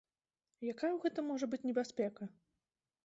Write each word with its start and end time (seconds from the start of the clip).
Якая 0.73 0.89
ў 0.93 0.99
гэтым 1.03 1.29
можа 1.33 1.45
быць 1.53 1.63
небяспека? 1.69 2.23